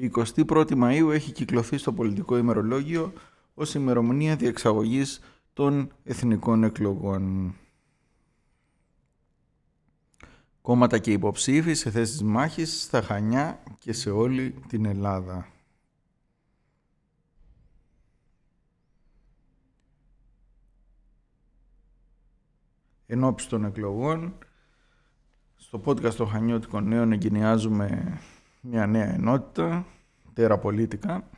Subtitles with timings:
[0.00, 3.12] Η 21η Μαΐου έχει κυκλοθεί στο πολιτικό ημερολόγιο
[3.54, 5.20] ως ημερομηνία διεξαγωγής
[5.52, 7.54] των εθνικών εκλογών.
[10.62, 15.46] Κόμματα και υποψήφοι σε θέσεις μάχης στα Χανιά και σε όλη την Ελλάδα.
[23.06, 24.38] Εν των εκλογών,
[25.56, 28.18] στο podcast των Χανιώτικων Νέων εγκαινιάζουμε
[28.60, 29.86] μια νέα ενότητα,
[30.38, 31.28] τεραπολίτικα.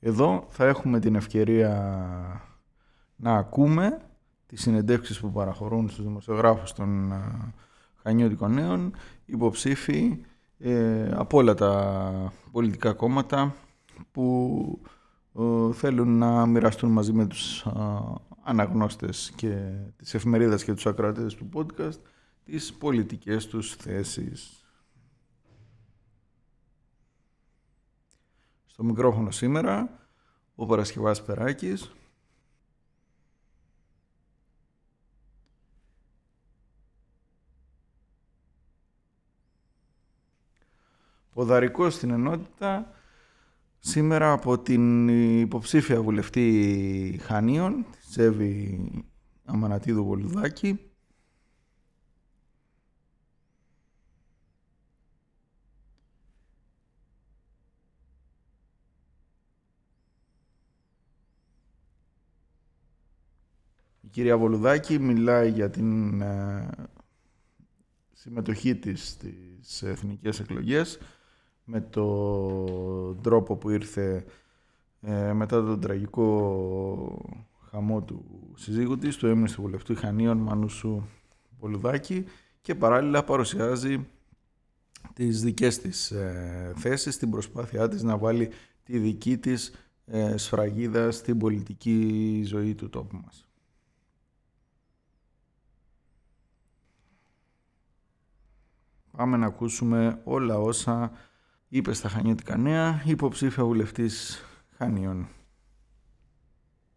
[0.00, 1.72] Εδώ θα έχουμε την ευκαιρία
[3.16, 3.98] να ακούμε
[4.46, 7.52] τις συνεντεύξεις που παραχωρούν στους δημοσιογράφους των ε,
[8.02, 10.24] Χανιώτικων Νέων, υποψήφοι
[10.58, 13.54] ε, από όλα τα πολιτικά κόμματα
[14.10, 14.80] που
[15.38, 17.66] ε, θέλουν να μοιραστούν μαζί με τους
[18.42, 21.98] αναγνώστες και της εφημερίδας και τους ακροατές του podcast
[22.44, 24.57] τις πολιτικές τους θέσεις.
[28.78, 29.98] Στο μικρόφωνο σήμερα
[30.54, 31.92] ο Παρασκευάς Περάκης.
[41.32, 42.92] Ποδαρικός στην ενότητα
[43.78, 45.08] σήμερα από την
[45.40, 48.90] υποψήφια βουλευτή Χανίων, τη Ζεύη
[49.44, 50.90] Αμανατίδου Βολουδάκη,
[64.08, 66.68] Η κυρία Βολουδάκη μιλάει για την ε,
[68.12, 69.18] συμμετοχή της
[69.60, 70.98] στις εθνικές εκλογές
[71.64, 74.24] με τον τρόπο που ήρθε
[75.00, 81.02] ε, μετά τον τραγικό χαμό του συζύγου της, του έμεινε του βουλευτού Ιχανίων Μανούσου
[81.58, 82.24] Βολουδάκη
[82.60, 84.06] και παράλληλα παρουσιάζει
[85.14, 88.50] τις δικές της ε, θέσεις, την προσπάθειά της να βάλει
[88.84, 89.72] τη δική της
[90.06, 93.47] ε, σφραγίδα στην πολιτική ζωή του τόπου μας.
[99.16, 101.10] Πάμε να ακούσουμε όλα όσα
[101.68, 104.44] είπε στα Χανιώτικα Νέα υποψήφια βουλευτής
[104.76, 105.28] Χανίων.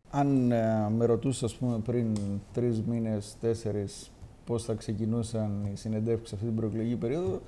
[0.10, 2.18] Αν ε, με ρωτούσες, ας πούμε, πριν
[2.54, 4.12] τρεις μήνες, τέσσερις,
[4.46, 7.42] πώς θα ξεκινούσαν οι συνεντεύξεις αυτή την προεκλογική περίοδο,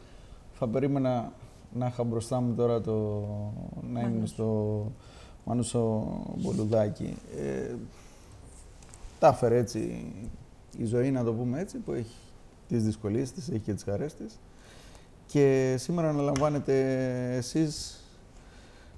[0.54, 1.34] θα περίμενα
[1.74, 3.28] να είχα μπροστά μου τώρα το
[3.92, 4.92] να ήμουν στο
[5.46, 6.06] Μανούσο
[6.38, 7.18] Μπολουδάκι.
[7.38, 7.76] Ε,
[9.20, 10.12] τα έφερε έτσι
[10.78, 12.16] η ζωή, να το πούμε έτσι, που έχει
[12.68, 14.40] τις δυσκολίες της, έχει και τις χαρές της.
[15.26, 16.76] Και σήμερα αναλαμβάνετε
[17.36, 17.98] εσείς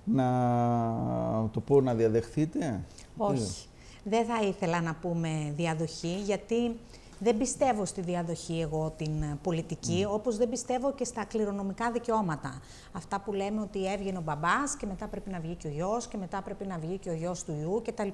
[0.04, 2.84] να το πω να διαδεχθείτε;
[3.18, 3.68] Όχι.
[4.04, 6.76] Δεν θα ήθελα να πούμε διαδοχή, γιατί
[7.20, 10.14] δεν πιστεύω στη διαδοχή εγώ την πολιτική, mm.
[10.14, 12.62] όπως δεν πιστεύω και στα κληρονομικά δικαιώματα.
[12.92, 16.08] Αυτά που λέμε ότι έβγαινε ο μπαμπάς και μετά πρέπει να βγει και ο γιος
[16.08, 18.08] και μετά πρέπει να βγει και ο γιος του ιού κτλ.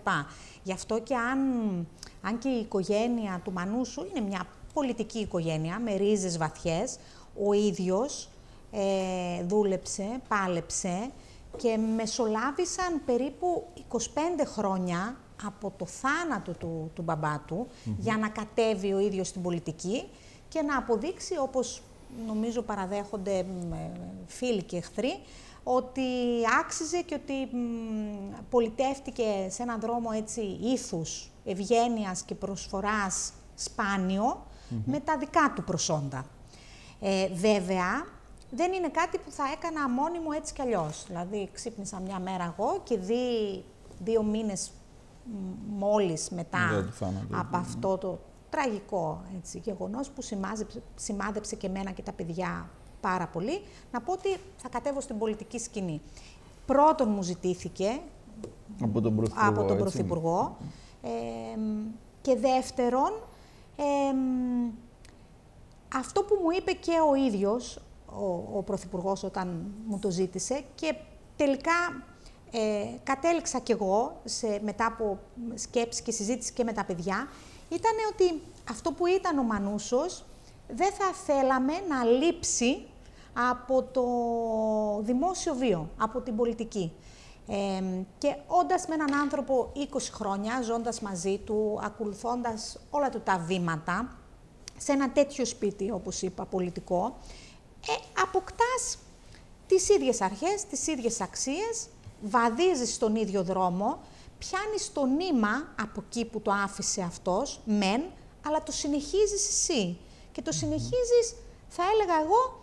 [0.64, 1.40] Γι' αυτό και αν,
[2.22, 6.98] αν και η οικογένεια του Μανούσου είναι μια πολιτική οικογένεια με ρίζες βαθιές,
[7.48, 8.30] ο ίδιος
[8.72, 11.12] ε, δούλεψε, πάλεψε
[11.58, 13.98] και μεσολάβησαν περίπου 25
[14.46, 15.16] χρόνια
[15.46, 20.04] από το θάνατο του, του μπαμπά του για να κατέβει ο ίδιος στην πολιτική
[20.48, 21.82] και να αποδείξει, όπως
[22.28, 23.46] νομίζω παραδέχονται
[24.26, 25.20] φίλοι και εχθροί,
[25.64, 26.02] ότι
[26.60, 27.50] άξιζε και ότι
[28.50, 33.34] πολιτεύτηκε σε έναν δρόμο έτσι ήθους, ευγένειας και προσφοράς
[34.86, 36.26] με τα δικά του προσόντα.
[37.04, 38.08] Ε, βέβαια,
[38.50, 41.04] δεν είναι κάτι που θα έκανα μόνη μου έτσι κι αλλιώς.
[41.08, 43.16] Δηλαδή, ξύπνησα μια μέρα εγώ και δι,
[44.00, 44.72] δύο μήνες
[45.70, 46.92] μόλις μετά
[47.32, 48.20] από αυτό το
[48.50, 52.70] τραγικό έτσι, γεγονός που σημάδεψε, σημάδεψε και μένα και τα παιδιά
[53.02, 56.02] πάρα πολύ, να πω ότι θα κατέβω στην πολιτική σκηνή.
[56.66, 58.00] Πρώτον μου ζητήθηκε
[58.82, 60.58] από τον Πρωθυπουργό, από τον Πρωθυπουργό
[61.02, 61.10] ε,
[62.22, 63.12] και δεύτερον,
[63.76, 64.16] ε,
[65.96, 70.96] αυτό που μου είπε και ο ίδιος, ο, ο Πρωθυπουργός όταν μου το ζήτησε και
[71.36, 72.04] τελικά
[72.52, 75.20] ε, κατέληξα κι εγώ σε, μετά από
[75.54, 77.28] σκέψη και συζήτηση και με τα παιδιά,
[77.70, 80.26] ήταν ότι αυτό που ήταν ο Μανούσος
[80.68, 82.86] δεν θα θέλαμε να λείψει
[83.34, 84.06] από το
[85.02, 86.94] δημόσιο βίο, από την πολιτική.
[87.48, 87.84] Ε,
[88.18, 94.21] και όντας με έναν άνθρωπο 20 χρόνια, ζώντας μαζί του, ακολουθώντας όλα του τα βήματα,
[94.84, 97.18] σε ένα τέτοιο σπίτι, όπως είπα, πολιτικό,
[97.88, 98.98] ε, αποκτάς
[99.68, 101.88] τις ίδιες αρχές, τις ίδιες αξίες,
[102.22, 104.00] βαδίζεις στον ίδιο δρόμο,
[104.40, 108.02] πιάνεις το νήμα από εκεί που το άφησε αυτός, μεν,
[108.46, 109.98] αλλά το συνεχίζεις εσύ.
[110.32, 111.36] Και το συνεχίζεις,
[111.68, 112.60] θα έλεγα εγώ,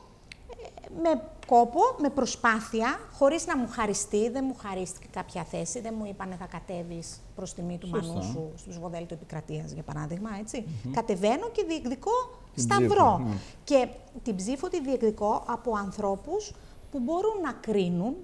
[0.64, 5.94] ε, με κόπο, με προσπάθεια, χωρίς να μου χαριστεί, δεν μου χαρίστηκε κάποια θέση, δεν
[5.98, 8.06] μου είπανε θα κατέβεις προς τιμή του Σωστά.
[8.06, 10.66] Μανούσου στο Σβοδέλη του Επικρατείας, για παράδειγμα, έτσι.
[10.92, 12.12] Κατεβαίνω και διεκδικώ
[12.54, 13.18] σταυρό.
[13.18, 13.34] Ναι.
[13.64, 13.88] Και
[14.22, 16.52] την ψήφο τη διεκδικώ από ανθρώπους
[16.90, 18.14] που μπορούν να κρίνουν,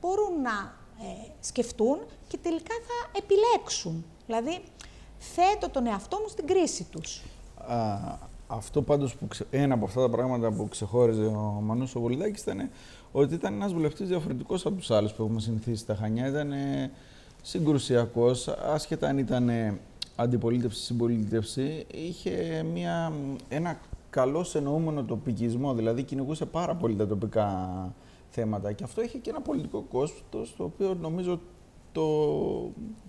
[0.00, 1.98] μπορούν να ε, σκεφτούν
[2.28, 4.04] και τελικά θα επιλέξουν.
[4.26, 4.62] Δηλαδή,
[5.18, 7.22] θέτω τον εαυτό μου στην κρίση τους.
[7.68, 12.42] Α, αυτό πάντως που ένα από αυτά τα πράγματα που ξεχώριζε ο Μανούς ο Βολιδάκης
[12.42, 12.70] ήταν
[13.12, 16.28] ότι ήταν ένας βουλευτής διαφορετικός από τους άλλους που έχουμε συνηθίσει στα Χανιά.
[16.28, 16.52] Ήταν
[17.42, 19.50] συγκρουσιακός, άσχετα αν ήταν
[20.16, 23.12] αντιπολίτευση, συμπολίτευση, είχε μια,
[23.48, 23.80] ένα
[24.10, 27.92] καλό εννοούμενο τοπικισμό, δηλαδή κυνηγούσε πάρα πολύ τα τοπικά
[28.30, 31.40] θέματα και αυτό είχε και ένα πολιτικό κόστος, το οποίο νομίζω
[31.92, 32.06] το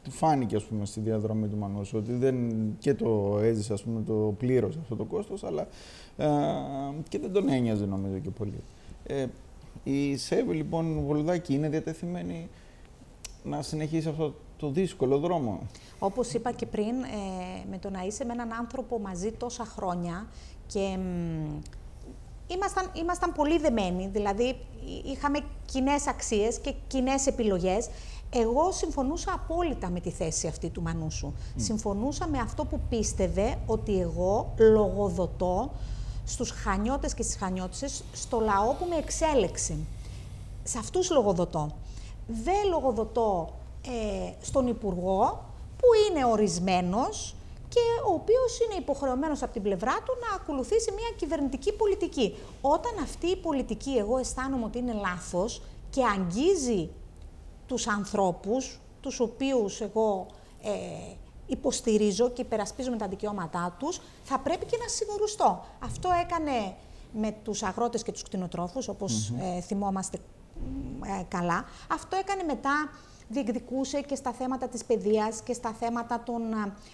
[0.09, 2.35] φάνηκε ας πούμε, στη διαδρομή του Μανούσου, ότι δεν
[2.79, 5.67] και το έζησε ας πούμε, το πλήρωσε αυτό το κόστος, αλλά
[6.17, 6.27] ε,
[7.09, 8.63] και δεν τον ένοιαζε νομίζω και πολύ.
[9.03, 9.25] Ε,
[9.83, 12.49] η ΣΕΒ λοιπόν Βολουδάκη είναι διατεθειμένη
[13.43, 15.59] να συνεχίσει αυτό το δύσκολο δρόμο.
[15.99, 20.27] Όπως είπα και πριν, ε, με το να είσαι με έναν άνθρωπο μαζί τόσα χρόνια
[20.67, 20.97] και
[22.47, 24.55] ήμασταν, ήμασταν πολύ δεμένοι, δηλαδή
[25.05, 27.89] είχαμε κοινές αξίες και κοινές επιλογές.
[28.35, 31.33] Εγώ συμφωνούσα απόλυτα με τη θέση αυτή του Μανούσου.
[31.55, 35.71] Συμφωνούσα με αυτό που πίστευε ότι εγώ λογοδοτώ
[36.25, 39.77] στους χανιώτες και στις χανιώτισες, στο λαό που με εξέλεξε.
[40.63, 41.71] Σε αυτούς λογοδοτώ.
[42.27, 43.53] Δεν λογοδοτώ
[43.85, 45.45] ε, στον Υπουργό
[45.77, 47.35] που είναι ορισμένος
[47.69, 47.79] και
[48.09, 52.35] ο οποίος είναι υποχρεωμένος από την πλευρά του να ακολουθήσει μια κυβερνητική πολιτική.
[52.61, 56.89] Όταν αυτή η πολιτική εγώ αισθάνομαι ότι είναι λάθος και αγγίζει
[57.71, 60.27] τους ανθρώπους, τους οποίους εγώ
[60.61, 60.71] ε,
[61.47, 65.65] υποστηρίζω και υπερασπίζομαι τα δικαιώματά τους, θα πρέπει και να σιγουρουστώ.
[65.79, 66.75] Αυτό έκανε
[67.13, 70.17] με τους αγρότες και τους κτηνοτρόφους, ε, θυμόμαστε
[71.19, 71.65] ε, καλά.
[71.91, 72.89] Αυτό έκανε μετά
[73.31, 76.41] διεκδικούσε και στα θέματα της παιδείας και στα θέματα των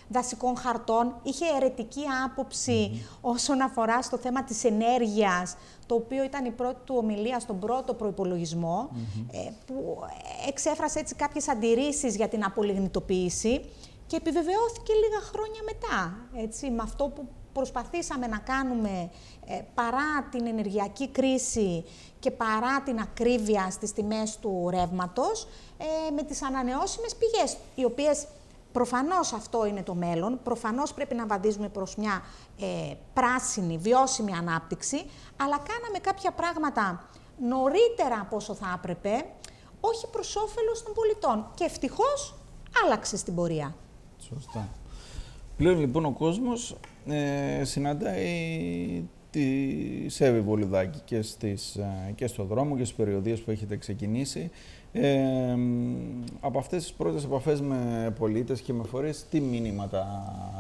[0.08, 1.16] δασικών χαρτών.
[1.24, 2.02] Είχε αιρετική
[3.22, 5.56] όσον αφορά στο θέμα της ενέργειας,
[5.86, 8.90] το οποίο ήταν η πρώτη του ομιλία στον πρώτο προϋπολογισμό,
[9.32, 9.98] ε, που
[10.48, 13.62] εξέφρασε έτσι κάποιες αντιρρήσεις για την απολιγνητοποίηση
[14.08, 19.10] και επιβεβαιώθηκε λίγα χρόνια μετά, έτσι, με αυτό που προσπαθήσαμε να κάνουμε
[19.46, 21.86] ε, παρά την ενεργειακή κρίση
[22.20, 28.28] και παρά την ακρίβεια στις τιμές του ρεύματος, ε, με τις ανανεώσιμες πηγές, οι οποίες
[28.72, 32.22] προφανώς αυτό είναι το μέλλον, προφανώς πρέπει να βαδίζουμε προς μια
[32.60, 35.06] ε, πράσινη, βιώσιμη ανάπτυξη,
[35.38, 39.26] αλλά κάναμε κάποια πράγματα νωρίτερα από όσο θα έπρεπε,
[39.80, 41.48] όχι προς όφελος των πολιτών.
[41.56, 42.36] Και ευτυχώς
[42.84, 43.76] άλλαξε στην πορεία.
[44.18, 44.68] Σωστά.
[45.58, 46.76] Πλέον λοιπόν ο κόσμος
[47.10, 53.52] ε, συναντάει τη Σέβη Βολιδάκη και, στις, ε, και στο δρόμο και στις περιοδίες που
[53.52, 54.52] έχετε ξεκινήσει.
[54.92, 55.56] Ε,
[56.40, 60.06] από αυτές τις πρώτες επαφές με πολίτες και με φορές, τι μήνυματα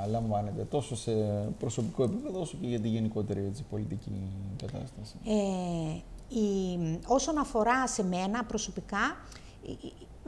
[0.09, 1.11] λαμβάνετε τόσο σε
[1.59, 4.11] προσωπικό επίπεδο όσο και για τη γενικότερη έτσι, πολιτική
[4.57, 9.17] κατάσταση; Ε, η, όσον αφορά σε μένα προσωπικά,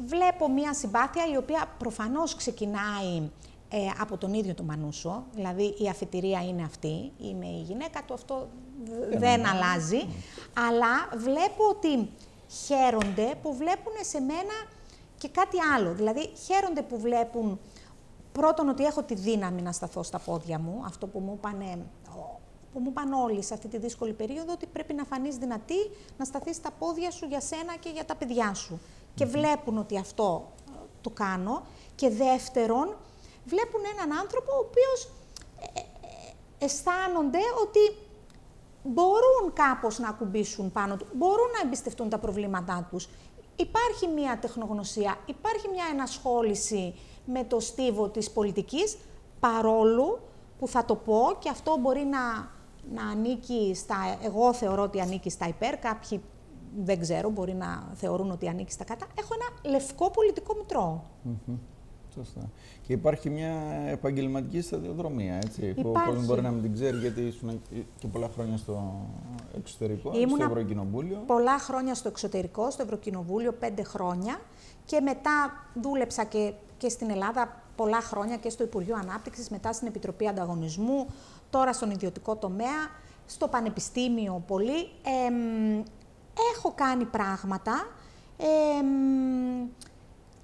[0.08, 3.30] βλέπω μία συμπάθεια η οποία προφανώς ξεκινάει
[3.70, 8.14] ε, από τον ίδιο τον Μανούσο, δηλαδή η αφιτηρία είναι αυτή, είναι η γυναίκα του,
[8.14, 8.48] αυτό
[9.18, 10.08] δεν αλλάζει,
[10.70, 12.10] αλλά βλέπω ότι
[12.66, 14.54] χαίρονται που βλέπουν σε μένα
[15.18, 15.94] και κάτι άλλο.
[15.94, 17.60] Δηλαδή, χαίρονται που βλέπουν
[18.32, 21.86] πρώτον ότι έχω τη δύναμη να σταθώ στα πόδια μου, αυτό που μου είπαν
[22.74, 26.26] που μου είπαν όλοι σε αυτή τη δύσκολη περίοδο, ότι πρέπει να φανείς δυνατή, να
[26.26, 28.80] σταθείς στα πόδια σου για σένα και για τα παιδιά σου.
[29.16, 31.62] Και βλέπουν ότι αυτό ε, το κάνω.
[31.96, 32.96] Και δεύτερον,
[33.54, 35.00] βλέπουν έναν άνθρωπο ο οποίος
[35.60, 37.84] ε, ε, αισθάνονται ότι
[38.84, 43.10] μπορούν κάπως να ακουμπήσουν πάνω του, μπορούν να εμπιστευτούν τα προβλήματά τους.
[43.56, 48.98] Υπάρχει μια τεχνογνωσία, υπάρχει μια ενασχόληση με το στίβο της πολιτικής,
[49.40, 50.20] παρόλο
[50.60, 52.52] που θα το πω και αυτό μπορεί να,
[52.94, 53.96] να ανήκει στα...
[54.24, 56.22] Εγώ θεωρώ ότι ανήκει στα υπέρ, κάποιοι
[56.78, 59.06] δεν ξέρω, μπορεί να θεωρούν ότι ανήκει στα κατά.
[59.20, 61.04] Έχω ένα λευκό πολιτικό μητρό.
[62.24, 62.50] Σωστά.
[62.88, 63.54] Και υπάρχει μια
[63.88, 65.82] επαγγελματική σταδιοδρομία, έτσι, υπάρχει.
[65.82, 67.62] που ο κόσμος μπορεί να μην την ξέρει, γιατί ήσουν
[68.00, 69.06] και πολλά χρόνια στο
[69.58, 71.24] εξωτερικό, Ήμουνα στο Ευρωκοινοβούλιο.
[71.26, 74.40] πολλά χρόνια στο εξωτερικό, στο Ευρωκοινοβούλιο, πέντε χρόνια.
[74.86, 79.88] Και μετά δούλεψα και, και στην Ελλάδα πολλά χρόνια και στο Υπουργείο Ανάπτυξης, μετά στην
[79.88, 81.08] Επιτροπή Ανταγωνισμού,
[81.50, 82.88] τώρα στον ιδιωτικό τομέα,
[83.26, 84.90] στο Πανεπιστήμιο πολύ.
[86.56, 87.88] έχω κάνει πράγματα.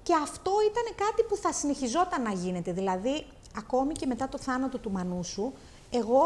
[0.06, 2.72] Και αυτό ήταν κάτι που θα συνεχιζόταν να γίνεται.
[2.72, 3.24] Δηλαδή,
[3.56, 5.52] ακόμη και μετά το θάνατο του Μανούσου,
[5.90, 6.22] εγώ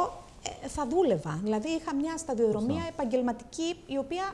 [0.63, 1.41] ε, θα δούλευα.
[1.43, 4.25] Δηλαδή, είχα μια σταδιοδρομία επαγγελματική, η οποία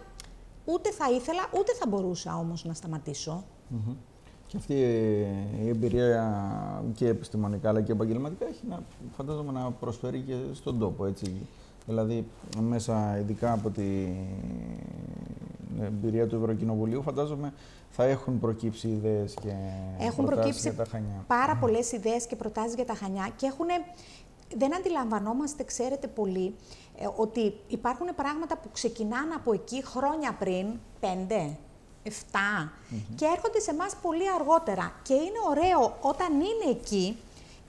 [0.66, 3.44] Ούτε θα ήθελα, ούτε θα μπορούσα όμως να σταματήσω.
[4.46, 4.74] Και αυτή
[5.64, 8.82] η εμπειρία και επιστημονικά αλλά και επαγγελματικά έχει να,
[9.16, 11.32] φαντάζομαι να προσφέρει και στον τόπο, έτσι.
[11.86, 12.26] Δηλαδή,
[12.60, 14.14] μέσα ειδικά από την
[15.82, 17.52] εμπειρία του Ευρωκοινοβουλίου, φαντάζομαι
[17.90, 19.48] θα έχουν προκύψει ιδέες και
[19.98, 21.24] έχουν προτάσεις προκύψει για τα Χανιά.
[21.26, 23.66] πάρα πολλές ιδέες και προτάσεις για τα Χανιά και έχουν,
[24.56, 26.54] δεν αντιλαμβανόμαστε, ξέρετε πολύ,
[26.98, 30.66] ε, ότι υπάρχουν πράγματα που ξεκινάνε από εκεί χρόνια πριν,
[31.00, 31.56] πέντε,
[32.02, 32.10] 7
[33.16, 34.94] και έρχονται σε εμάς πολύ αργότερα.
[35.02, 37.16] Και είναι ωραίο όταν είναι εκεί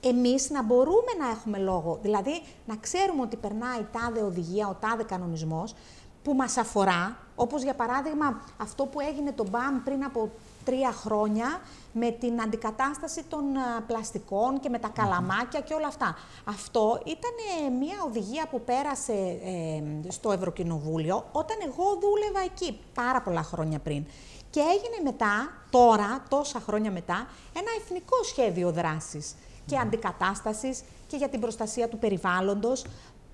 [0.00, 1.98] εμείς να μπορούμε να έχουμε λόγο.
[2.02, 5.74] Δηλαδή να ξέρουμε ότι περνάει τάδε οδηγία, ο τάδε κανονισμός
[6.22, 10.30] που μας αφορά, όπως για παράδειγμα αυτό που έγινε το ΜΠΑΜ πριν από
[10.64, 11.60] τρία χρόνια
[11.92, 16.16] με την αντικατάσταση των ε, πλαστικών και με τα καλαμάκια και όλα αυτά.
[16.44, 17.30] Αυτό ήταν
[17.66, 19.12] ε, μια οδηγία που πέρασε
[19.44, 24.04] ε, στο Ευρωκοινοβούλιο όταν εγώ δούλευα εκεί πάρα πολλά χρόνια πριν.
[24.50, 29.34] Και έγινε μετά, τώρα, τόσα χρόνια μετά, ένα εθνικό σχέδιο δράσης
[29.66, 32.84] και αντικατάστασης και για την προστασία του περιβάλλοντος,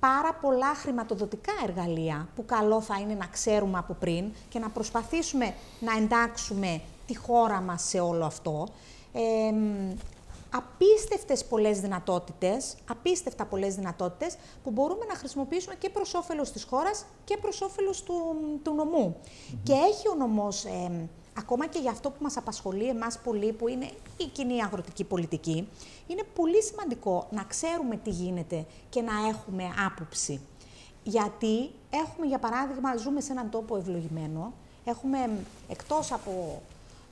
[0.00, 5.54] πάρα πολλά χρηματοδοτικά εργαλεία που καλό θα είναι να ξέρουμε από πριν και να προσπαθήσουμε
[5.80, 8.68] να εντάξουμε τη χώρα μας σε όλο αυτό.
[9.12, 9.54] Ε,
[10.56, 17.04] απίστευτες πολλές δυνατότητες, απίστευτα πολλές δυνατότητες που μπορούμε να χρησιμοποιήσουμε και προς όφελος της χώρας
[17.24, 18.14] και προς όφελος του,
[18.62, 19.16] του νομου
[19.62, 20.64] Και έχει ο νομός,
[21.38, 25.68] ακόμα και για αυτό που μας απασχολεί εμάς πολύ, που είναι η κοινή αγροτική πολιτική,
[26.06, 30.40] είναι πολύ σημαντικό να ξέρουμε τι γίνεται και να έχουμε άποψη.
[31.02, 34.52] Γιατί έχουμε, για παράδειγμα, ζούμε σε έναν τόπο ευλογημένο,
[34.84, 35.30] έχουμε
[35.68, 36.62] εκτός από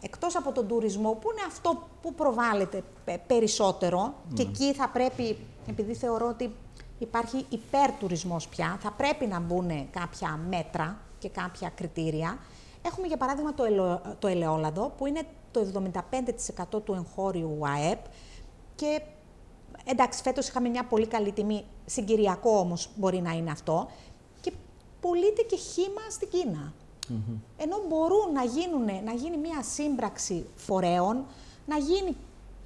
[0.05, 2.83] εκτός από τον τουρισμό, που είναι αυτό που προβάλλεται
[3.27, 5.37] περισσότερο, και εκεί θα πρέπει,
[5.69, 6.53] επειδή θεωρώ ότι
[6.99, 12.39] υπάρχει υπερτουρισμός πια, θα πρέπει να μπουν κάποια μέτρα και κάποια κριτήρια.
[12.83, 13.65] Έχουμε για παράδειγμα το,
[14.19, 15.67] το ελαιόλαδο, που είναι το
[16.75, 17.99] 75% του εγχώριου ΑΕΠ.
[18.75, 19.01] Και
[19.85, 23.89] εντάξει, φέτος είχαμε μια πολύ καλή τιμή, συγκυριακό όμως μπορεί να είναι αυτό,
[24.41, 24.53] και
[25.01, 26.73] πωλείται και χήμα στην Κίνα.
[27.57, 31.25] Ενώ μπορούν να, γίνουν, να γίνει μια σύμπραξη φορέων,
[31.67, 32.17] να γίνει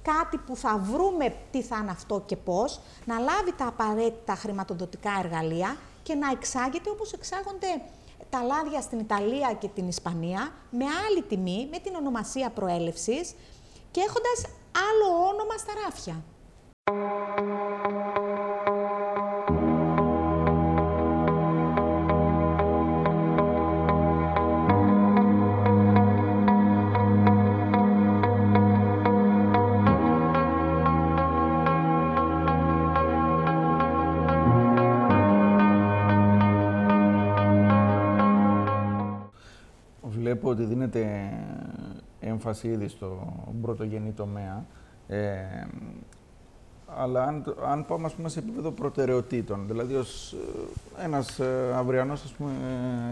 [0.01, 5.11] κάτι που θα βρούμε τι θα είναι αυτό και πώς, να λάβει τα απαραίτητα χρηματοδοτικά
[5.23, 7.81] εργαλεία και να εξάγεται όπως εξάγονται
[8.29, 13.35] τα λάδια στην Ιταλία και την Ισπανία, με άλλη τιμή, με την ονομασία προέλευσης
[13.91, 16.23] και έχοντας άλλο όνομα στα ράφια.
[40.37, 41.29] Βλέπω ότι δίνεται
[42.19, 44.65] έμφαση ήδη στο πρωτογενή τομέα.
[45.07, 45.37] Ε,
[46.97, 52.23] αλλά αν, αν πάμε ας πούμε, σε επίπεδο προτεραιοτήτων, δηλαδή ως ε, ένας ε, αυριανός,
[52.23, 52.51] ας πούμε,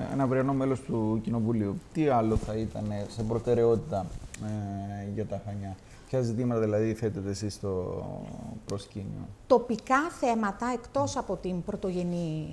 [0.10, 4.06] ε, ένα αυριανό μέλος του Κοινοβουλίου, τι άλλο θα ήταν σε προτεραιότητα
[5.14, 5.76] για τα Χανιά.
[6.06, 8.04] Ποια ζητήματα δηλαδή θέτετε εσείς στο
[8.66, 12.48] προσκήνιο; Τοπικά θέματα, εκτός από την πρωτογενή,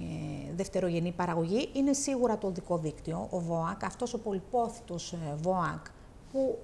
[0.57, 5.87] δευτερογενή παραγωγή, είναι σίγουρα το οδικό δίκτυο, ο ΒΟΑΚ, αυτός ο πολυπόθητος ΒΟΑΚ,
[6.33, 6.59] που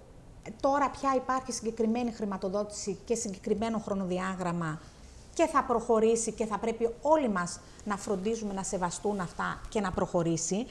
[0.60, 4.80] τώρα πια υπάρχει συγκεκριμένη χρηματοδότηση και συγκεκριμένο χρονοδιάγραμμα
[5.34, 9.92] και θα προχωρήσει και θα πρέπει όλοι μας να φροντίζουμε να σεβαστούν αυτά και να
[9.92, 10.66] προχωρήσει.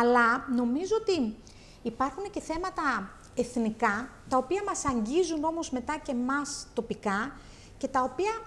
[0.00, 1.36] Αλλά νομίζω ότι
[1.82, 7.36] υπάρχουν και θέματα εθνικά, τα οποία μας αγγίζουν όμως μετά και μας τοπικά
[7.78, 8.42] και τα οποία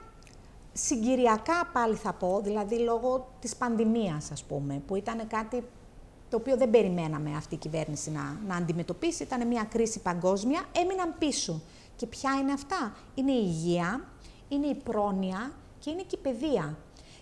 [0.74, 5.64] συγκυριακά πάλι θα πω, δηλαδή λόγω της πανδημίας ας πούμε, που ήταν κάτι
[6.30, 9.24] το οποίο δεν περιμέναμε αυτή η κυβέρνηση να, να αντιμετωπίσει.
[9.24, 11.62] Ήταν μια κρίση παγκόσμια, έμειναν πίσω.
[11.96, 14.08] Και ποια είναι αυτά; Είναι η υγεία,
[14.50, 16.78] είναι η πρόνοια και είναι και η παιδεία.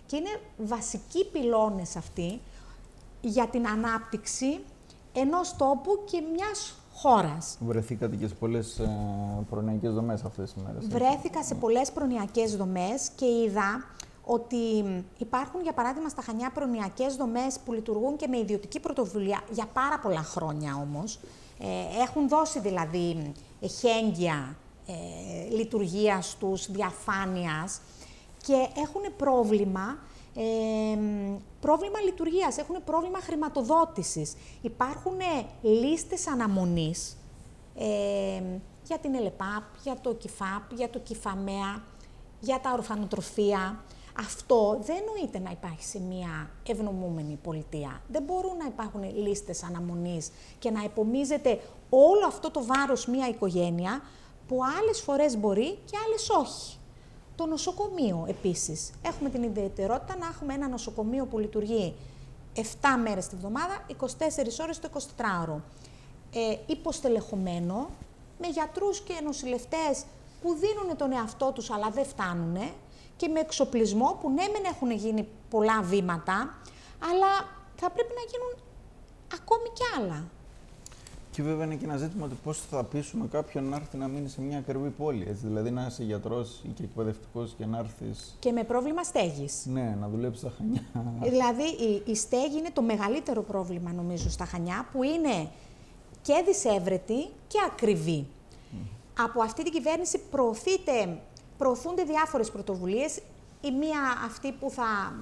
[0.06, 2.42] Και είναι βασικοί πυλώνες αυτοί
[3.22, 4.60] για την ανάπτυξη
[5.14, 7.58] ενός τόπου και μιας χώρας.
[7.60, 8.90] Βρεθήκατε και σε πολλές ε,
[9.50, 10.88] προνοιακές δομές αυτές τις μέρες.
[10.88, 13.86] Βρέθηκα σε πολλές προνοιακές δομές και είδα
[14.26, 14.56] ότι
[15.18, 20.00] υπάρχουν, για παράδειγμα, στα Χανιά προνοιακές δομές που λειτουργούν και με ιδιωτική πρωτοβουλία για πάρα
[20.00, 21.20] πολλά χρόνια όμως.
[21.60, 24.56] Ε, έχουν δώσει δηλαδή εχέγγυα
[24.88, 24.94] ε,
[25.56, 27.82] λειτουργίας τους, διαφάνειας
[28.46, 29.98] και έχουν πρόβλημα
[30.42, 30.98] ε,
[31.60, 34.34] πρόβλημα λειτουργίας, έχουν πρόβλημα χρηματοδότησης.
[34.62, 35.18] Υπάρχουν
[35.62, 37.18] λίστες αναμονής
[37.76, 38.42] ε,
[38.84, 41.84] για την ΕΛΕΠΑΠ, για το ΚΙΦΑΠ, για το ΚΙΦΑΜΕΑ,
[42.40, 43.84] για τα ορφανοτροφία,
[44.20, 48.02] Αυτό δεν νοείται να υπάρχει σε μια ευνομούμενη πολιτεία.
[48.08, 54.02] Δεν μπορούν να υπάρχουν λίστες αναμονής και να επομίζεται όλο αυτό το βάρος μια οικογένεια
[54.48, 56.79] που άλλες φορές μπορεί και άλλες όχι.
[57.40, 58.92] Το νοσοκομείο επίσης.
[59.02, 61.96] Έχουμε την ιδιαιτερότητα να έχουμε ένα νοσοκομείο που λειτουργεί
[62.56, 62.62] 7
[63.04, 65.62] μέρες τη βδομάδα, 24 ώρες το 24ωρο.
[66.34, 67.90] Ε, υποστελεχωμένο,
[68.40, 70.04] με γιατρούς και νοσηλευτές
[70.42, 72.58] που δίνουν τον εαυτό τους αλλά δεν φτάνουν
[73.16, 76.58] και με εξοπλισμό που ναι μεν έχουν γίνει πολλά βήματα,
[77.12, 77.32] αλλά
[77.76, 78.54] θα πρέπει να γίνουν
[79.34, 80.24] ακόμη κι άλλα.
[81.40, 84.30] Και βέβαια είναι και ένα ζήτημα του πώς θα πείσουμε κάποιον να έρθει να μείνει
[84.30, 85.26] σε μια ακριβή πόλη.
[85.30, 88.36] Έτσι, δηλαδή να είσαι γιατρός ή και εκπαιδευτικός και να έρθεις.
[88.40, 89.66] Και με πρόβλημα στέγης.
[89.66, 90.82] Ναι, να δουλέψεις στα Χανιά.
[91.22, 95.50] Δηλαδή η, η στέγη είναι το μεγαλύτερο πρόβλημα νομίζω στα Χανιά που είναι
[96.22, 98.28] και δυσέβρετη και ακριβή.
[99.24, 101.22] Από αυτή την κυβέρνηση προωθείται,
[101.58, 103.18] προωθούνται διάφορες πρωτοβουλίες.
[103.62, 105.14] Η μία αυτή που θα,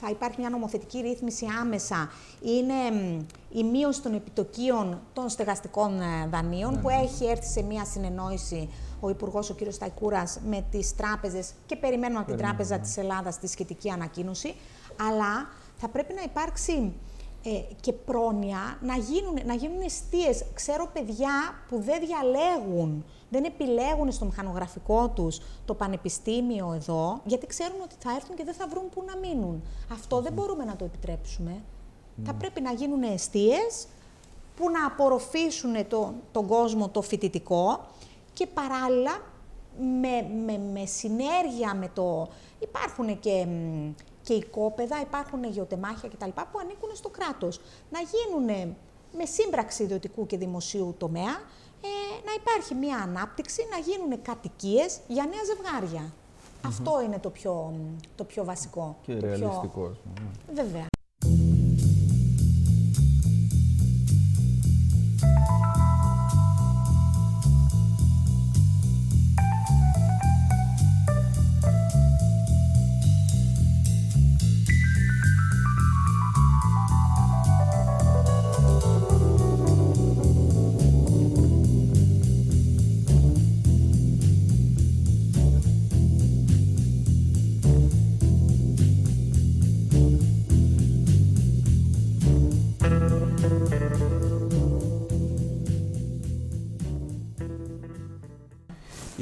[0.00, 2.74] θα υπάρχει μια νομοθετική ρύθμιση άμεσα είναι
[3.52, 6.94] η μείωση των επιτοκίων των στεγαστικών ε, δανείων ναι, που ναι.
[6.94, 8.68] έχει έρθει σε μια συνεννόηση
[9.00, 9.72] ο Υπουργός ο κ.
[9.72, 14.54] Σταϊκούρας με τις τράπεζες και περιμένουμε από την Τράπεζα της Ελλάδας τη σχετική ανακοίνωση.
[15.08, 17.15] Αλλά θα πρέπει να υπάρξει ε,
[17.80, 20.44] και πρόνοια να γίνουν, να γίνουν εστίες.
[20.54, 21.30] Ξέρω παιδιά
[21.68, 28.10] που δεν διαλέγουν, δεν επιλέγουν στο μηχανογραφικό τους το πανεπιστήμιο εδώ, γιατί ξέρουν ότι θα
[28.14, 29.62] έρθουν και δεν θα βρουν πού να μείνουν.
[29.92, 31.62] Αυτό δεν μπορούμε να το επιτρέψουμε.
[32.24, 32.38] Θα ναι.
[32.38, 33.86] πρέπει να γίνουν εστίες
[34.56, 37.80] που να απορροφήσουν το, τον κόσμο το φοιτητικό
[38.32, 39.20] και παράλληλα
[40.00, 42.28] με, με, με συνέργεια με το...
[42.58, 43.46] Υπάρχουν και
[44.26, 46.28] και οικόπεδα, υπάρχουν γεωτεμάχια κτλ.
[46.52, 47.60] που ανήκουν στο κράτος.
[47.90, 48.76] Να γίνουν
[49.16, 51.34] με σύμπραξη ιδιωτικού και δημοσίου τομέα,
[51.80, 56.12] ε, να υπάρχει μια ανάπτυξη, να γίνουν κατοικίες για νέα ζευγάρια.
[56.66, 57.72] Αυτό είναι το πιο,
[58.14, 58.96] το πιο βασικό.
[59.02, 59.68] Και ρεαλιστικό.
[59.70, 59.96] Πιο...
[60.14, 60.62] Ναι.
[60.62, 60.86] Βέβαια.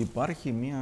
[0.05, 0.79] Υπάρχει μία...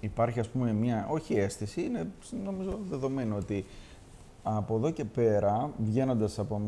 [0.00, 2.06] υπάρχει ας πούμε μία, όχι αίσθηση, είναι
[2.44, 3.64] νομίζω δεδομένο ότι
[4.46, 6.60] από εδώ και πέρα, βγαίνοντας από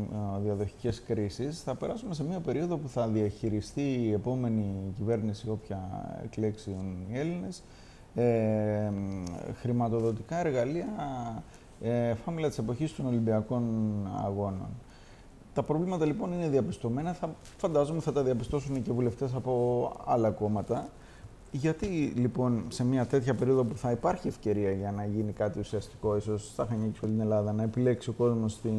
[0.43, 5.79] διαδοχικές κρίσεις, θα περάσουμε σε μια περίοδο που θα διαχειριστεί η επόμενη κυβέρνηση, όποια
[6.23, 7.63] εκλέξουν οι Έλληνες,
[8.15, 8.91] ε,
[9.61, 10.87] χρηματοδοτικά εργαλεία
[11.81, 13.63] ε, φάμιλα της εποχής των Ολυμπιακών
[14.25, 14.69] Αγώνων.
[15.57, 17.13] Τα προβλήματα λοιπόν είναι διαπιστωμένα.
[17.13, 20.89] Θα, φαντάζομαι θα τα διαπιστώσουν και βουλευτές από άλλα κόμματα.
[21.51, 26.15] Γιατί λοιπόν σε μια τέτοια περίοδο που θα υπάρχει ευκαιρία για να γίνει κάτι ουσιαστικό,
[26.15, 28.69] ίσως στα Χανιά και όλη Ελλάδα, να επιλέξει ο κόσμος τη,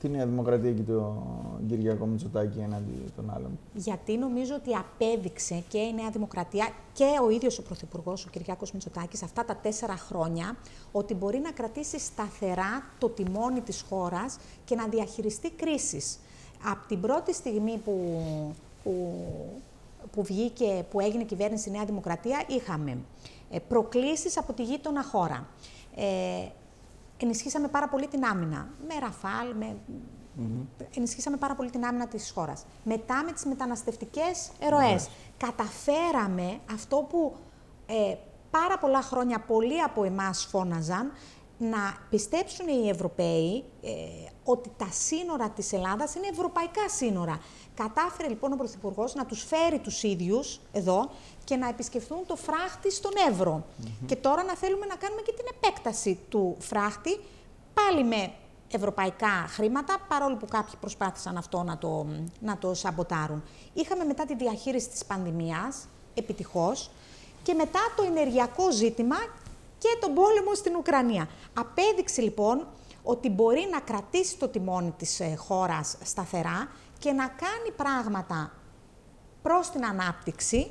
[0.00, 1.22] τη Νέα Δημοκρατία και τον
[1.68, 3.58] Κυριακό Μητσοτάκη έναντι των άλλων.
[3.74, 8.72] Γιατί νομίζω ότι απέδειξε και η Νέα Δημοκρατία και ο ίδιος ο Πρωθυπουργός, ο Κυριάκος
[8.72, 10.56] Μητσοτάκης, αυτά τα τέσσερα χρόνια,
[10.92, 16.18] ότι μπορεί να κρατήσει σταθερά το τιμόνι της χώρας και να διαχειριστεί κρίσεις.
[16.70, 18.22] Από την πρώτη στιγμή που,
[18.82, 19.12] που
[20.14, 22.98] που βγήκε, που έγινε κυβέρνηση Νέα Δημοκρατία, είχαμε
[23.50, 25.48] ε, προκλήσεις από τη γείτονα χώρα.
[25.96, 26.48] Ε,
[27.16, 29.76] ενισχύσαμε πάρα πολύ την άμυνα, με ραφάλ, με...
[30.96, 32.64] ενισχύσαμε πάρα πολύ την άμυνα της χώρας.
[32.84, 35.08] Μετά με τις μεταναστευτικές ερωές.
[35.36, 37.36] Καταφέραμε αυτό που
[37.86, 38.14] ε,
[38.50, 41.12] πάρα πολλά χρόνια πολλοί από εμάς φώναζαν,
[41.58, 43.90] να πιστέψουν οι Ευρωπαίοι ε,
[44.44, 47.40] ότι τα σύνορα της Ελλάδας είναι ευρωπαϊκά σύνορα.
[47.74, 51.10] Κατάφερε λοιπόν ο Πρωθυπουργός να τους φέρει τους ίδιους εδώ
[51.44, 53.64] και να επισκεφθούν το φράχτη στον Εύρο.
[54.06, 57.20] Και τώρα να θέλουμε να κάνουμε και την επέκταση του φράχτη,
[57.74, 58.32] πάλι με
[58.70, 62.06] ευρωπαϊκά χρήματα, παρόλο που κάποιοι προσπάθησαν αυτό να το,
[62.40, 63.42] να το σαμποτάρουν.
[63.74, 66.90] Είχαμε μετά τη διαχείριση της πανδημίας, επιτυχώς,
[67.42, 69.16] και μετά το ενεργειακό ζήτημα
[69.84, 71.28] και τον πόλεμο στην Ουκρανία.
[71.54, 72.66] Απέδειξε λοιπόν
[73.02, 76.68] ότι μπορεί να κρατήσει το τιμόνι της ε, χώρας σταθερά
[76.98, 78.52] και να κάνει πράγματα
[79.42, 80.70] προς την ανάπτυξη.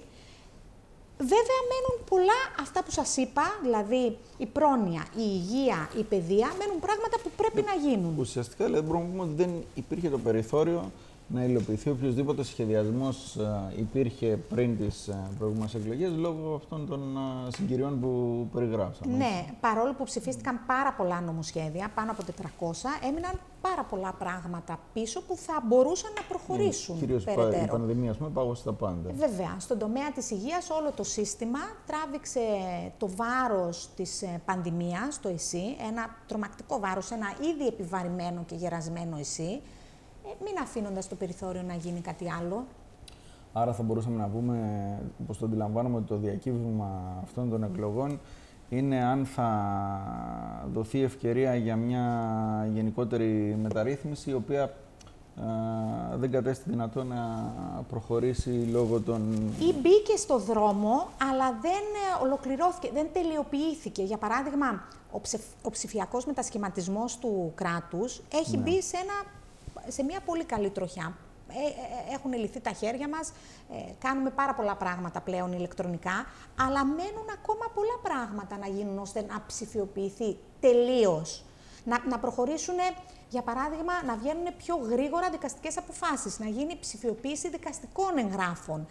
[1.17, 6.79] Βέβαια μένουν πολλά αυτά που σας είπα, δηλαδή η πρόνοια, η υγεία, η παιδεία, μένουν
[6.79, 8.15] πράγματα που πρέπει να γίνουν.
[8.19, 10.91] Ουσιαστικά δηλαδή, μπορούμε να πούμε ότι δεν υπήρχε το περιθώριο
[11.27, 17.51] να υλοποιηθεί οποιοδήποτε σχεδιασμός ε, υπήρχε πριν τις ε, προηγούμενες εκλογές λόγω αυτών των ε,
[17.51, 19.17] συγκυριών που περιγράψαμε.
[19.17, 22.23] Ναι, παρόλο που ψηφίστηκαν πάρα πολλά νομοσχέδια, πάνω από
[22.59, 22.71] 400,
[23.09, 26.99] έμειναν πάρα πολλά πράγματα πίσω που θα μπορούσαν να προχωρήσουν.
[26.99, 29.11] Κυρίως η πανδημία, ας πούμε, πάγωσε τα πάντα.
[29.13, 29.55] Βέβαια.
[29.59, 32.39] Στον τομέα της υγείας, όλο το σύστημα τράβηξε
[32.97, 39.61] το βάρος της πανδημίας, το ΕΣΥ, ένα τρομακτικό βάρος, ένα ήδη επιβαρημένο και γερασμένο ΕΣΥ
[39.61, 39.82] ε,
[40.43, 42.65] μην αφήνοντας το περιθώριο να γίνει κάτι άλλο.
[43.53, 44.57] Άρα θα μπορούσαμε να πούμε,
[45.21, 48.19] όπως το αντιλαμβάνομαι, ότι το διακύβημα αυτών των εκλογών
[48.69, 49.49] είναι αν θα
[50.73, 52.05] δοθεί ευκαιρία για μια
[52.73, 54.73] γενικότερη μεταρρύθμιση, η οποία
[56.15, 57.53] δεν κατέστη δυνατό να
[57.89, 59.51] προχωρήσει λόγω των...
[59.59, 64.03] Ή μπήκε στο δρόμο, αλλά δεν ε, ολοκληρώθηκε, δεν τελειοποιήθηκε.
[64.03, 68.63] Για παράδειγμα, ο, ψηφ, ο ψηφιακός μετασχηματισμός του κράτους έχει ναι.
[68.63, 69.13] μπει σε ένα
[69.87, 71.17] σε μια πολύ καλή τροχιά.
[71.47, 73.31] Ε, ε, ε, έχουν λυθεί τα χέρια μας,
[73.99, 76.25] κάνουμε πάρα πολλά πράγματα πλέον ηλεκτρονικά,
[76.59, 81.45] αλλά μένουν ακόμα πολλά πράγματα να γίνουν ώστε να ψηφιοποιηθεί τελείως.
[81.85, 82.75] Να, να προχωρήσουν,
[83.29, 88.87] για παράδειγμα, να βγαίνουν πιο γρήγορα δικαστικές αποφάσεις, να γίνει ψηφιοποίηση δικαστικών εγγράφων,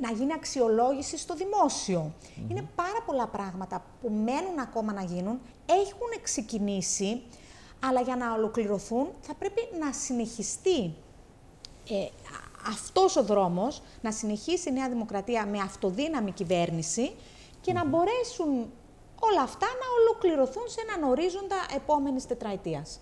[0.00, 2.12] να γίνει αξιολόγηση στο δημόσιο.
[2.48, 7.22] Είναι πάρα πολλά πράγματα που μένουν ακόμα να γίνουν, έχουν ξεκινήσει,
[7.80, 10.94] αλλά για να ολοκληρωθούν θα πρέπει να συνεχιστεί
[11.88, 12.08] ε,
[12.68, 17.12] αυτός ο δρόμος, να συνεχίσει η Νέα Δημοκρατία με αυτοδύναμη κυβέρνηση
[17.60, 18.48] και να μπορέσουν
[19.20, 23.00] όλα αυτά να ολοκληρωθούν σε έναν ορίζοντα επόμενης τετραετίας.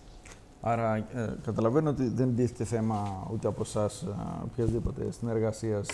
[0.61, 4.07] Άρα, ε, καταλαβαίνω ότι δεν τίθεται θέμα ούτε από εσάς
[4.45, 5.85] οποιασδήποτε συνεργασία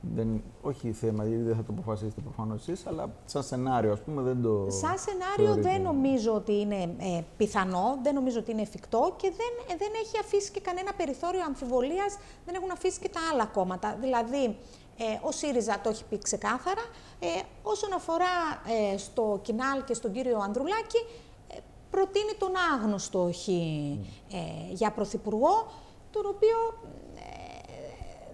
[0.00, 4.22] δεν, όχι θέμα, γιατί δεν θα το αποφασίσετε προφανώς εσείς, αλλά σαν σενάριο, ας πούμε,
[4.22, 4.66] δεν το.
[4.68, 9.74] Σαν σενάριο δεν νομίζω ότι είναι ε, πιθανό, δεν νομίζω ότι είναι εφικτό και δεν,
[9.74, 12.16] ε, δεν έχει αφήσει και κανένα περιθώριο αμφιβολίας,
[12.46, 13.96] δεν έχουν αφήσει και τα άλλα κόμματα.
[14.00, 14.56] Δηλαδή,
[14.96, 16.82] ε, ο ΣΥΡΙΖΑ το έχει πει ξεκάθαρα.
[17.18, 17.26] Ε,
[17.62, 18.26] όσον αφορά
[18.92, 20.98] ε, στο Κινάλ και στον κύριο Ανδρουλάκη,
[21.48, 21.56] ε,
[21.90, 23.48] προτείνει τον άγνωστο χ
[24.70, 25.66] για πρωθυπουργό,
[26.10, 26.56] τον οποίο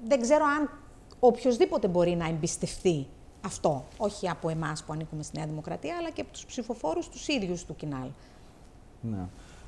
[0.07, 0.71] δεν ξέρω αν
[1.21, 3.07] οποιοδήποτε μπορεί να εμπιστευτεί
[3.45, 3.85] αυτό.
[3.97, 7.65] Όχι από εμάς που ανήκουμε στη Νέα Δημοκρατία, αλλά και από τους ψηφοφόρους τους ίδιους
[7.65, 8.09] του Κινάλ.
[9.01, 9.27] Ναι.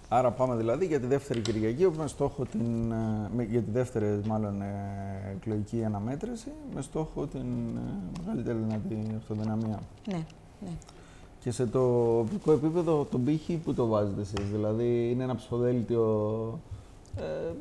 [0.09, 2.93] Άρα πάμε δηλαδή για τη δεύτερη Κυριακή, με στόχο την,
[3.39, 9.81] ε, για τη δεύτερη μάλλον ε, εκλογική αναμέτρηση, με στόχο την ε, μεγαλύτερη δυνατή αυτοδυναμία.
[10.07, 10.25] Ναι,
[10.61, 10.71] ναι.
[11.41, 16.59] Και σε το οπτικό επίπεδο, τον πύχη, που το βάζετε εσείς, δηλαδή είναι ένα ψηφοδέλτιο
[17.17, 17.53] ε,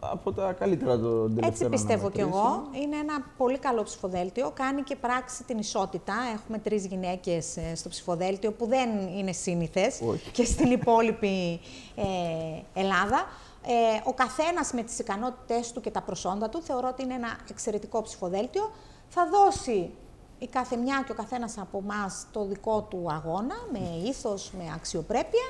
[0.00, 2.68] από τα καλύτερα των τελευταίων Έτσι πιστεύω κι εγώ.
[2.82, 4.50] Είναι ένα πολύ καλό ψηφοδέλτιο.
[4.54, 6.14] Κάνει και πράξη την ισότητα.
[6.34, 10.00] Έχουμε τρεις γυναίκες ε, στο ψηφοδέλτιο που δεν είναι σύνηθες
[10.32, 11.60] και στην υπόλοιπη
[11.94, 13.26] ε, Ελλάδα.
[13.66, 17.38] Ε, ο καθένας με τις ικανότητές του και τα προσόντα του θεωρώ ότι είναι ένα
[17.50, 18.70] εξαιρετικό ψηφοδέλτιο.
[19.08, 19.90] Θα δώσει
[20.38, 24.64] η κάθε μια και ο καθένας από εμάς το δικό του αγώνα, με ήθος, με
[24.74, 25.46] αξιοπρέπεια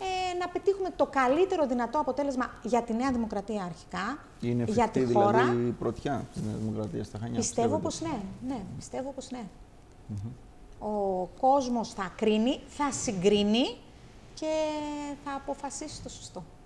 [0.00, 5.00] ε, να πετύχουμε το καλύτερο δυνατό αποτέλεσμα για τη Νέα Δημοκρατία αρχικά, Είναι για τη
[5.04, 5.40] δηλαδή, χώρα.
[5.40, 7.38] Είναι πρωτιά τη Νέα Δημοκρατία στα Χανιά.
[7.38, 9.44] Πιστεύω πως ναι, ναι, πιστεύω πως ναι.
[10.78, 13.76] Ο κόσμος θα κρίνει, θα συγκρίνει
[14.34, 14.52] και
[15.24, 16.42] θα αποφασίσει το σωστό.